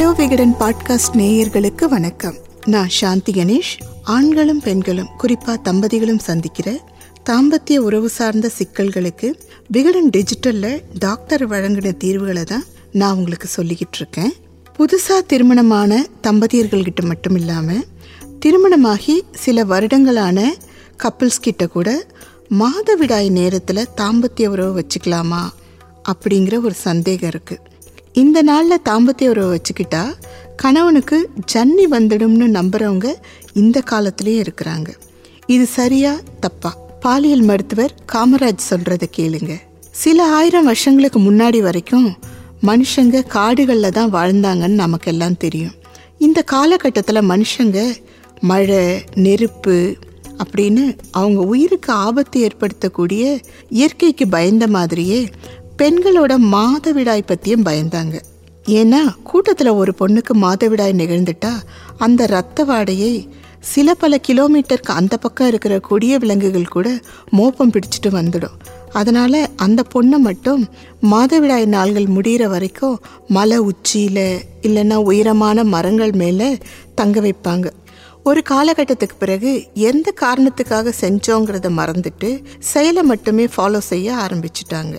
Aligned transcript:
Hello 0.00 0.16
Vikatan 0.16 0.54
podcast 0.60 1.14
நேயர்களுக்கு 1.14 1.84
வணக்கம். 1.84 2.34
நான் 2.66 2.88
சாந்தி 2.88 3.32
கணேஷ். 3.32 3.82
ஆண்களும் 4.02 4.60
பெண்களும் 4.60 5.08
குறிப்பா 5.22 5.56
தம்பதிகளும் 5.64 6.18
சந்திக்கிற 6.18 6.80
தாம்பத்திய 7.30 7.76
உறவு 7.76 8.08
சார்ந்த 8.08 8.50
சிக்கல்களுக்கு 8.58 9.34
விகடன் 9.68 10.10
டிஜிட்டல்ல 10.16 10.80
டாக்டர் 10.98 11.48
வழங்கின 11.48 11.96
தீர்வுகளை 11.96 12.42
தான் 12.42 12.64
நான் 12.92 13.16
உங்களுக்கு 13.16 13.48
சொல்லிக்கிட்டு 13.56 13.96
இருக்கேன். 13.96 14.32
புதுசா 14.78 15.26
திருமணமான 15.26 16.06
தம்பதியர்கள்கிட்ட 16.22 17.02
மட்டும் 17.02 17.36
இல்லாம 17.36 17.72
திருமணமாகி 18.38 19.22
சில 19.34 19.64
வருடங்களான 19.64 20.54
கப்பிள்ஸ் 21.02 21.40
கிட்ட 21.40 21.66
கூட 21.66 22.04
மாதவிடாய் 22.58 23.30
நேரத்தில் 23.30 23.88
தாம்பத்திய 23.96 24.46
உறவு 24.46 24.80
வச்சுக்கலாமா 24.80 25.48
அப்படிங்கிற 26.12 26.62
ஒரு 26.62 26.74
சந்தேகம் 26.74 27.30
இருக்குது 27.30 27.68
இந்த 28.12 28.42
நாளில் 28.42 28.80
தாம்பத்திய 28.84 29.28
உறவை 29.28 29.58
வச்சுக்கிட்டா 29.58 30.14
கணவனுக்கு 30.56 31.30
ஜன்னி 31.52 31.84
வந்துடும்னு 31.90 32.46
நம்புறவங்க 32.58 33.14
இந்த 33.52 33.82
காலத்துலேயும் 33.90 34.44
இருக்கிறாங்க. 34.44 34.88
இது 35.46 35.66
சரியா? 35.66 36.16
தப்பா? 36.40 36.76
பாலியல் 37.00 37.40
மருத்துவர் 37.40 37.94
காமராஜ் 38.12 38.66
சொல்றத 38.70 39.02
கேளுங்க. 39.16 39.60
சில 39.90 40.26
ஆயிரம் 40.28 40.64
வருஷங்களுக்கு 40.64 41.20
முன்னாடி 41.20 41.60
வரைக்கும் 41.60 42.18
மனுஷங்க 42.66 43.26
காடுகளில் 43.26 43.90
தான் 43.90 44.12
வாழ்ந்தாங்கன்னு 44.12 44.80
நமக்கெல்லாம் 44.84 45.36
தெரியும். 45.36 45.72
இந்த 46.18 46.42
காலகட்டத்தில் 46.42 47.28
மனுஷங்க 47.28 47.84
மழை 48.40 49.02
நெருப்பு 49.14 49.96
அப்படின்னு 50.44 50.98
அவங்க 51.10 51.40
உயிருக்கு 51.40 51.92
ஆபத்து 51.92 52.48
ஏற்படுத்தக்கூடிய 52.48 53.38
இயற்கைக்கு 53.68 54.28
பயந்த 54.28 54.66
மாதிரியே 54.66 55.28
பெண்களோட 55.80 56.32
மாதவிடாய் 56.54 57.22
பற்றியும் 57.26 57.64
பயந்தாங்க. 57.64 58.16
ஏன்னா 58.66 58.98
கூட்டத்தில் 59.22 59.68
ஒரு 59.68 59.94
பொண்ணுக்கு 60.00 60.32
மாதவிடாய் 60.34 60.98
நிகழ்ந்துட்டா 61.00 61.52
அந்த 61.98 62.26
ரத்த 62.26 62.64
வாடையை 62.64 63.28
சில 63.60 63.94
பல 63.94 64.18
கிலோமீட்டருக்கு 64.28 64.96
அந்த 65.00 65.16
பக்கம் 65.16 65.48
இருக்கிற 65.48 65.78
கொடிய 65.78 66.18
விலங்குகள் 66.18 66.66
கூட 66.68 66.88
மோப்பம் 67.30 67.70
பிடிச்சிட்டு 67.70 68.08
வந்துடும். 68.08 68.56
அதனால் 68.92 69.48
அந்த 69.56 69.84
பொண்ணை 69.94 70.18
மட்டும் 70.18 70.62
மாதவிடாய் 71.12 71.66
நாள்கள் 71.66 72.08
முடிகிற 72.16 72.46
வரைக்கும் 72.48 73.00
மலை 73.28 73.58
உச்சியில் 73.58 74.40
இல்லைன்னா 74.62 74.94
உயரமான 74.94 75.64
மரங்கள் 75.64 76.12
மேலே 76.12 76.58
தங்க 76.94 77.20
வைப்பாங்க. 77.20 77.66
ஒரு 78.24 78.42
காலகட்டத்துக்கு 78.50 79.16
பிறகு 79.18 79.52
எந்த 79.74 80.12
காரணத்துக்காக 80.20 80.92
செஞ்சோங்கிறத 81.00 81.70
மறந்துட்டு 81.80 82.42
செயலை 82.58 83.02
மட்டுமே 83.02 83.48
ஃபாலோ 83.56 83.78
செய்ய 83.78 84.14
ஆரம்பிச்சிட்டாங்க. 84.26 84.96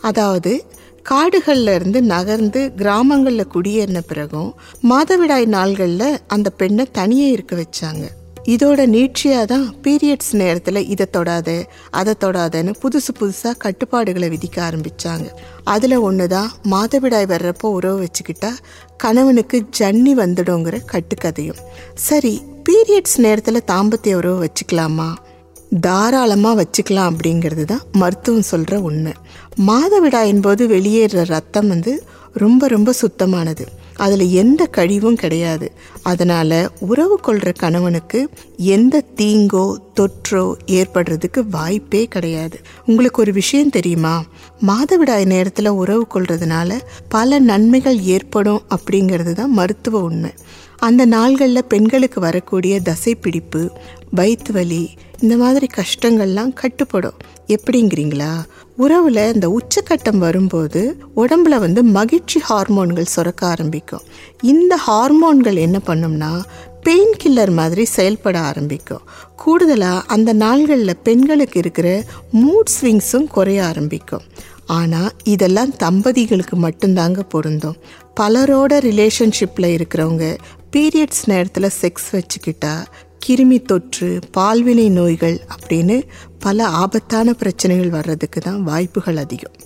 அதாவது 0.00 0.64
காடுகளில் 1.02 1.74
இருந்து 1.74 2.02
நகர்ந்து 2.02 2.72
கிராமங்களில் 2.76 3.52
குடியேறின 3.54 3.98
பிறகும் 4.06 4.54
மாதவிடாய் 4.88 5.46
நாள்களில் 5.46 6.18
அந்த 6.26 6.50
பெண்ணை 6.50 6.86
தனியே 6.92 7.28
இருக்க 7.30 7.56
வச்சாங்க. 7.56 8.06
இதோட 8.44 8.80
நீட்சியாக 8.86 9.44
தான் 9.44 9.76
பீரியட்ஸ் 9.82 10.32
நேரத்தில் 10.32 10.88
இதை 10.88 11.06
தொடாத 11.10 11.64
அதை 11.90 12.14
தொடாதன்னு 12.20 12.72
புதுசு 12.82 13.12
புதுசாக 13.20 13.54
கட்டுப்பாடுகளை 13.58 14.28
விதிக்க 14.28 14.58
ஆரம்பித்தாங்க 14.70 15.26
அதில் 15.64 15.96
ஒன்று 15.96 16.28
தான் 16.28 16.50
மாதவிடாய் 16.70 17.26
வர்றப்போ 17.26 17.60
உறவு 17.60 17.98
வச்சுக்கிட்டா 18.04 18.52
கணவனுக்கு 18.96 19.64
ஜன்னி 19.78 20.14
வந்துடுங்கிற 20.14 20.78
கட்டுக்கதையும். 20.92 21.60
சரி 21.94 22.42
பீரியட்ஸ் 22.64 23.18
நேரத்தில் 23.18 23.66
தாம்பத்திய 23.66 24.14
உறவு 24.14 24.38
வச்சுக்கலாமா? 24.44 25.14
தாராளமாக 25.80 26.64
வச்சுக்கலாம் 26.64 27.12
அப்படிங்கிறது 27.12 27.64
தான் 27.64 27.80
மருத்துவம் 27.92 28.42
சொல்கிற 28.42 28.80
உண்மை. 28.80 29.12
மாதவிடாயின் 29.66 30.40
போது 30.40 30.66
வெளியேற 30.66 31.24
ரத்தம் 31.24 31.68
வந்து 31.68 32.04
ரொம்ப 32.32 32.68
ரொம்ப 32.68 32.92
சுத்தமானது. 32.92 33.66
அதில் 33.96 34.30
எந்த 34.32 34.66
கழிவும் 34.66 35.16
கிடையாது. 35.16 35.72
அதனால் 36.02 36.70
உறவு 36.78 37.20
கொள்கிற 37.20 37.52
கணவனுக்கு 37.52 38.28
எந்த 38.56 39.02
தீங்கோ 39.16 39.74
தொற்றோ 39.98 40.44
ஏற்படுறதுக்கு 40.66 41.40
வாய்ப்பே 41.50 42.04
கிடையாது. 42.04 42.60
உங்களுக்கு 42.86 43.22
ஒரு 43.22 43.32
விஷயம் 43.32 43.70
தெரியுமா? 43.70 44.24
மாதவிடாய் 44.66 45.24
நேரத்தில் 45.24 45.76
உறவு 45.82 46.06
கொள்றதுனால 46.14 46.80
பல 47.08 47.38
நன்மைகள் 47.38 48.00
ஏற்படும் 48.00 48.62
அப்படிங்கிறது 48.74 49.32
தான் 49.32 49.50
மருத்துவ 49.50 50.00
உண்மை. 50.00 50.30
அந்த 50.76 51.06
நாள்களில் 51.06 51.68
பெண்களுக்கு 51.68 52.20
வரக்கூடிய 52.20 52.80
தசைப்பிடிப்பு 52.80 53.68
வயிற்று 54.10 54.52
வலி 54.52 54.90
இந்த 55.20 55.36
மாதிரி 55.36 55.66
கஷ்டங்கள்லாம் 55.76 56.52
கட்டுப்படும். 56.54 57.18
எப்படிங்கிறீங்களா? 57.46 58.32
உறவில் 58.76 59.34
இந்த 59.34 59.58
உச்சக்கட்டம் 59.58 60.16
வரும்போது 60.16 60.96
உடம்புல 61.16 61.58
வந்து 61.58 61.82
மகிழ்ச்சி 61.82 62.40
ஹார்மோன்கள் 62.48 63.12
சுரக்க 63.14 63.46
ஆரம்பிக்கும். 63.46 64.00
இந்த 64.42 64.78
ஹார்மோன்கள் 64.86 65.56
என்ன 65.56 65.78
பண்ணும்னா 65.86 66.30
பெயின் 66.82 67.14
கில்லர் 67.22 67.52
மாதிரி 67.52 67.84
செயல்பட 67.84 68.36
ஆரம்பிக்கும். 68.40 69.06
கூடுதலாக 69.36 70.06
அந்த 70.06 70.30
நாள்களில் 70.34 71.02
பெண்களுக்கு 71.02 71.58
இருக்கிற 71.58 71.88
மூட் 72.42 72.72
ஸ்விங்ஸும் 72.76 73.26
குறைய 73.26 73.60
ஆரம்பிக்கும். 73.64 74.24
ஆனால் 74.66 75.10
இதெல்லாம் 75.24 75.72
தம்பதிகளுக்கு 75.76 76.56
மட்டும்தாங்க 76.56 77.20
பொருந்தும். 77.28 77.76
பலரோட 78.20 78.72
ரிலேஷன்ஷிப்பில் 78.88 79.74
இருக்கிறவங்க 79.76 80.26
பீரியட்ஸ் 80.76 81.24
நேரத்தில் 81.24 81.76
செக்ஸ் 81.80 82.08
வச்சுக்கிட்டா 82.12 82.72
கிருமி 83.26 83.58
தொற்று 83.62 84.08
பால்வினை 84.36 84.88
நோய்கள் 84.90 85.38
அப்படின்னு 85.54 85.96
பல 86.38 86.66
ஆபத்தான 86.82 87.32
பிரச்சனைகள் 87.32 87.90
வர்றதுக்கு 87.90 88.40
தான் 88.40 88.60
வாய்ப்புகள் 88.62 89.16
அதிகம். 89.16 89.56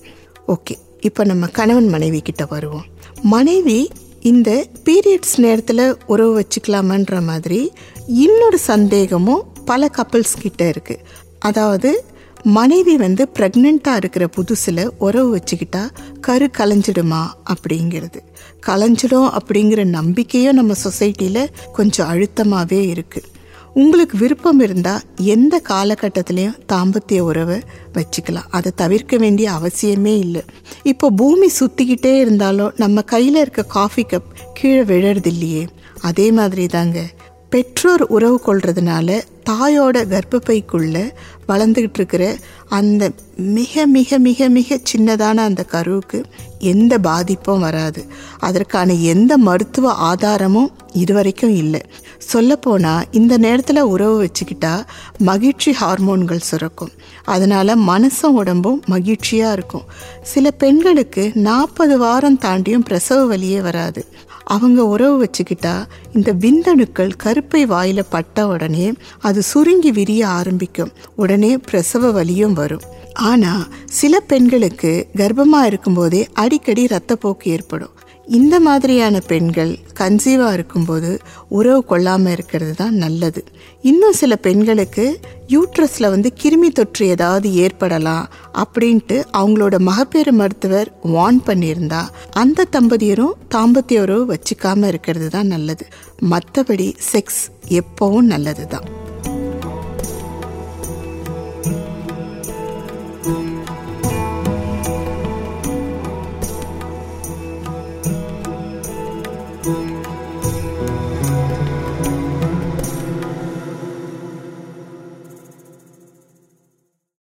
ஓகே 0.48 0.74
இப்போ 1.00 1.24
நம்ம 1.24 1.46
கணவன் 1.46 1.88
மனைவி 1.88 2.20
கிட்ட 2.20 2.44
வருவோம். 2.44 2.86
மனைவி 3.22 3.78
இந்த 4.22 4.66
பீரியட்ஸ் 4.84 5.36
நேரத்தில் 5.36 5.96
உறவு 6.06 6.32
வச்சுக்கலாமன்ற 6.40 7.22
மாதிரி 7.22 7.70
இன்னொரு 8.06 8.58
சந்தேகமும் 8.66 9.42
பல 9.64 9.90
கப்பிள்ஸ் 9.96 10.34
கிட்ட 10.40 10.64
இருக்குது 10.64 11.04
அதாவது 11.38 12.04
மனைவி 12.44 12.96
வந்து 12.96 13.28
ப்ரெக்னெண்ட்டாக 13.38 13.96
இருக்கிற 13.96 14.28
புதுசில் 14.36 14.90
உறவு 14.98 15.36
வச்சுக்கிட்டா 15.36 15.82
கரு 16.20 16.50
கலைஞ்சிடுமா 16.58 17.26
அப்படிங்கிறது. 17.44 18.20
கலைஞ்சிடும் 18.66 19.30
அப்படிங்கிற 19.38 19.84
நம்பிக்கையும் 19.84 20.54
நம்ம 20.54 20.72
சொசைட்டியில் 20.84 21.50
கொஞ்சம் 21.72 22.08
அழுத்தமாகவே 22.08 22.80
இருக்குது 22.94 23.28
உங்களுக்கு 23.74 24.18
விருப்பம் 24.18 24.60
இருந்தால் 24.60 25.00
எந்த 25.16 25.62
காலகட்டத்திலையும் 25.68 26.58
தாம்பத்திய 26.72 27.18
உறவை 27.18 27.60
வச்சுக்கலாம். 27.94 28.48
அதை 28.50 28.72
தவிர்க்க 28.74 29.16
வேண்டிய 29.16 29.50
அவசியமே 29.50 30.18
இல்லை. 30.18 30.42
இப்போ 30.82 31.10
பூமி 31.10 31.50
சுற்றிக்கிட்டே 31.60 32.18
இருந்தாலும் 32.18 32.72
நம்ம 32.76 33.02
கையில் 33.02 33.36
இருக்க 33.36 33.62
காஃபி 33.62 34.02
கப் 34.02 34.30
கீழே 34.54 34.82
விழறது 34.82 35.26
இல்லையே. 35.26 35.66
அதே 36.00 36.30
மாதிரி 36.32 36.66
தாங்க. 36.66 37.02
பெற்றோர் 37.50 38.02
உறவு 38.02 38.40
கொள்றதுனால 38.46 39.22
தாயோட 39.50 40.04
கர்ப்பப்பைக்குள்ளே 40.04 41.10
வளர்ந்துக்கிட்டு 41.48 41.94
இருக்கிற 41.94 42.36
அந்த 42.68 43.10
மிக 43.36 43.86
மிக 43.86 44.18
மிக 44.18 44.48
மிக 44.48 44.80
சின்னதான 44.92 45.34
அந்த 45.34 45.64
கருவுக்கு 45.64 46.24
எந்த 46.58 46.98
பாதிப்பும் 46.98 47.60
வராது. 47.60 48.04
அதற்கான 48.38 48.92
எந்த 48.92 49.38
மருத்துவ 49.38 49.92
ஆதாரமும் 49.92 50.70
இதுவரைக்கும் 50.92 51.56
இல்லை. 51.56 51.80
சொல்லப்போனால் 52.18 53.04
இந்த 53.10 53.38
நேரத்தில் 53.38 53.80
உறவு 53.80 54.16
வச்சுக்கிட்டா 54.22 54.84
மகிழ்ச்சி 55.18 55.74
ஹார்மோன்கள் 55.80 56.46
சுரக்கும். 56.50 56.90
அதனால் 57.24 57.78
மனசும் 57.78 58.36
உடம்பும் 58.40 58.82
மகிழ்ச்சியாக 58.86 59.52
இருக்கும். 59.52 59.82
சில 60.22 60.50
பெண்களுக்கு 60.50 61.30
நாற்பது 61.34 61.98
வாரம் 61.98 62.38
தாண்டியும் 62.38 62.84
பிரசவ 62.84 63.36
வலியே 63.36 63.60
வராது. 63.60 64.06
அவங்க 64.44 64.86
உறவு 64.86 65.14
வச்சுக்கிட்டா 65.24 65.86
இந்த 66.12 66.32
விந்தணுக்கள் 66.32 67.12
கருப்பை 67.24 67.66
வாயில் 67.66 68.10
பட்ட 68.10 68.46
உடனே 68.46 68.92
அது 69.20 69.42
சுருங்கி 69.42 69.92
விரிய 69.92 70.28
ஆரம்பிக்கும். 70.28 70.92
உடனே 71.16 71.58
பிரசவ 71.58 72.10
வலியும் 72.10 72.52
வரும். 72.52 72.82
ஆனால் 73.14 73.66
சில 73.84 74.20
பெண்களுக்கு 74.20 75.06
கர்ப்பமாக 75.16 75.64
இருக்கும்போதே 75.64 76.28
அடிக்கடி 76.32 76.84
ரத்தப்போக்கு 76.84 77.42
ஏற்படும். 77.42 77.90
இந்த 78.26 78.60
மாதிரியான 78.60 79.20
பெண்கள் 79.20 79.78
கன்சீவாக 79.98 80.52
இருக்கும்போது 80.52 81.20
உறவு 81.48 81.84
கொள்ளாமல் 81.84 82.32
இருக்கிறது 82.32 82.74
தான் 82.74 82.94
நல்லது. 82.94 83.40
இன்னும் 83.84 84.12
சில 84.12 84.36
பெண்களுக்கு 84.36 85.04
யூட்ரஸில் 85.48 86.10
வந்து 86.10 86.32
கிருமி 86.42 86.68
தொற்று 86.68 87.06
ஏதாவது 87.06 87.52
ஏற்படலாம் 87.54 88.28
அப்படின்ட்டு 88.54 89.22
அவங்களோட 89.32 89.78
மகப்பேறு 89.78 90.32
மருத்துவர் 90.32 90.92
வார்ன் 91.04 91.42
பண்ணியிருந்தா 91.46 92.02
அந்த 92.34 92.68
தம்பதியரும் 92.72 93.36
தாம்பத்திய 93.54 94.00
உறவு 94.00 94.26
வச்சுக்காமல் 94.26 94.88
இருக்கிறது 94.88 95.28
தான் 95.28 95.46
நல்லது. 95.46 95.86
மற்றபடி 96.22 96.94
செக்ஸ் 97.12 97.42
எப்பவும் 97.68 98.26
நல்லது 98.26 98.66
தான் 98.66 98.88